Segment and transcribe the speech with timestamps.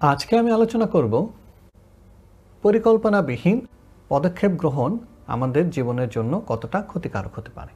[0.00, 1.28] আজকে আমি আলোচনা করব
[2.62, 3.66] পরিকল্পনাবিহীন
[4.08, 7.72] পদক্ষেপ গ্রহণ আমাদের জীবনের জন্য কতটা ক্ষতিকারক হতে পারে।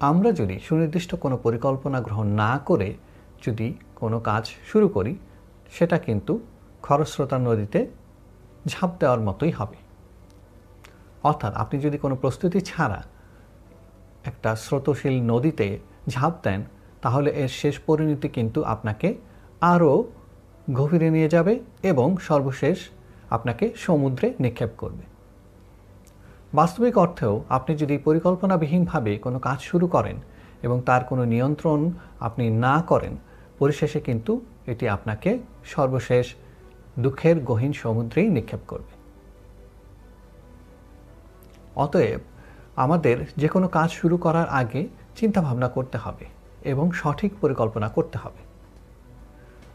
[0.00, 2.94] আমরা যদি সুনির্দিষ্ট কোনো পরিকল্পনা গ্রহণ না করে
[3.46, 5.16] যদি কোনো কাজ শুরু করি,
[5.72, 6.40] সেটা কিন্তু
[6.82, 7.86] খরস্রোতা নদীতে
[8.66, 9.76] ঝাঁপ দেওয়ার মতোই হবে।
[11.22, 13.02] অর্থাৎ আপনি যদি কোনো প্রস্তুতি ছাড়া
[14.24, 16.64] একটা স্রোতশীল নদীতে ঝাঁপ দেন,
[17.02, 19.14] তাহলে এর শেষ পরিণতি কিন্তু আপনাকে
[19.60, 20.04] আরও
[20.72, 22.78] গভীরে নিয়ে যাবে এবং সর্বশেষ
[23.30, 25.02] আপনাকে সমুদ্রে নিক্ষেপ করবে।
[26.54, 30.16] বাস্তবিক অর্থেও আপনি যদি পরিকল্পনাবিহীনভাবে কোনো কাজ শুরু করেন
[30.62, 33.16] এবং তার কোনো নিয়ন্ত্রণ আপনি না করেন,
[33.58, 36.34] পরিশেষে কিন্তু এটি আপনাকে সর্বশেষ
[36.98, 38.92] দুঃখের গহীন সমুদ্রেই নিক্ষেপ করবে।
[41.76, 42.20] অতএব
[42.76, 46.24] আমাদের যে কোনো কাজ শুরু করার আগে চিন্তাভাবনা করতে হবে
[46.64, 48.55] এবং সঠিক পরিকল্পনা করতে হবে।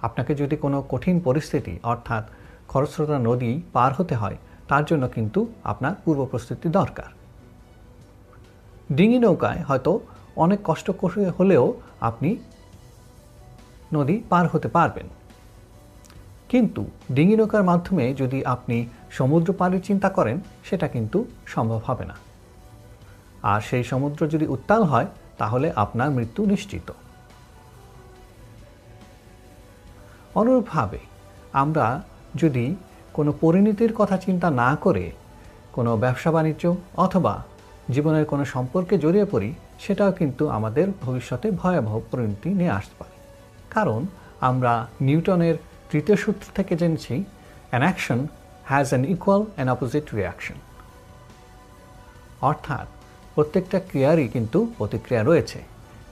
[0.01, 2.23] আপনাকে যদি কোনো কঠিন পরিস্থিতি, অর্থাৎ
[2.67, 7.05] খরস্রোতা নদী পার হতে হয়, তার জন্য কিন্তু আপনার পূর্ব প্রস্তুতি দরকার।
[8.91, 9.99] ডিঙি নৌকায় হয়তো
[10.35, 10.91] অনেক কষ্ট
[11.39, 12.37] হলেও আপনি
[13.93, 15.07] নদী পার হতে পারবেন।
[16.49, 22.15] কিন্তু ডিঙি নৌকার মাধ্যমে যদি আপনি সমুদ্র পাড়ের চিন্তা করেন, সেটা কিন্তু সম্ভব হবে না।
[23.43, 25.05] আর সেই সমুদ্র যদি উত্তাল হয়,
[25.37, 26.91] তাহলে আপনার মৃত্যু নিশ্চিত।
[30.35, 30.99] অনুরূপভাবে
[31.53, 32.03] আমরা
[32.35, 32.75] যদি
[33.13, 35.11] কোনো পরিণতির কথা চিন্তা না করে
[35.73, 37.43] কোনো ব্যবসা বাণিজ্য অথবা
[37.91, 43.15] জীবনের কোনো সম্পর্কে জড়িয়ে পড়ি, সেটাও কিন্তু আমাদের ভবিষ্যতে ভয়াবহ পরিণতি নিয়ে আসতে পারে।
[43.69, 44.05] কারণ
[44.41, 45.55] আমরা নিউটনের
[45.91, 47.23] তৃতীয় সূত্র থেকে জেনেছি
[47.69, 48.27] an action
[48.65, 50.55] has an equal and opposite reaction
[52.41, 52.87] অর্থাৎ
[53.35, 55.59] প্রত্যেকটা ক্রিয়ারই কিন্তু প্রতিক্রিয়া রয়েছে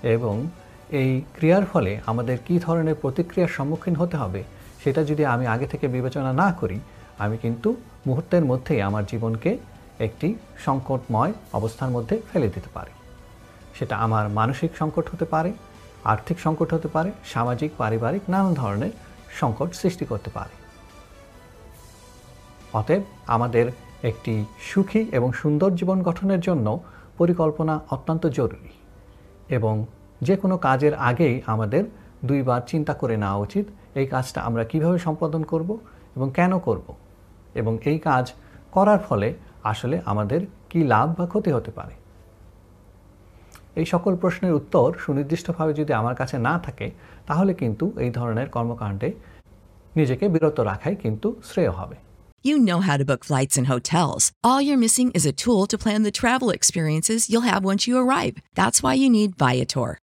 [0.04, 0.48] এবং
[0.92, 4.44] এই ক্রিয়ার ফলে আমাদের কি ধরনের প্রতিক্রিয়ার সম্মুখীন হতে হবে,
[4.84, 6.80] সেটা যদি আমি আগে থেকে বিবেচনা না করি,
[7.20, 7.76] আমি কিন্তু
[8.08, 9.58] মুহূর্তের মধ্যেই আমার জীবনকে
[10.00, 10.36] একটি
[10.66, 12.92] সংকটময় অবস্থার মধ্যে ফেলে দিতে পারি।
[13.74, 15.54] সেটা আমার মানসিক সংকট হতে পারে,
[16.04, 18.92] আর্থিক সংকট হতে পারে, সামাজিক, পারিবারিক, নানান ধরনের
[19.40, 20.54] সংকট সৃষ্টি করতে পারে।
[22.74, 23.72] অতএব আমাদের
[24.04, 26.80] একটি সুখী এবং সুন্দর জীবন গঠনের জন্য
[27.18, 28.70] পরিকল্পনা অত্যন্ত জরুরি
[29.50, 29.86] এবং
[30.22, 31.84] যে কোনো কাজের আগেই আমাদের
[32.26, 33.66] দুইবার চিন্তা করে নেওয়া উচিত,
[34.00, 35.70] এই কাজটা আমরা কীভাবে সম্পাদন করব
[36.16, 36.88] এবং কেন করব
[37.56, 38.26] এবং এই কাজ
[38.72, 41.96] করার ফলে আসলে আমাদের কি লাভ বা ক্ষতি হতে পারে
[43.76, 46.88] এই সকল প্রশ্নের উত্তর সুনির্দিষ্টভাবে যদি আমার কাছে না থাকে,
[47.28, 49.10] তাহলে কিন্তু এই ধরনের কর্মকাণ্ডে
[49.96, 51.98] নিজেকে বিরত রাখাই কিন্তু শ্রেয় হবে
[52.50, 54.24] You know how to book flights and hotels.
[54.48, 57.96] All you're missing is a tool to plan the travel experiences you'll have once you
[58.04, 58.36] arrive.
[58.60, 59.90] That's why you need Viator.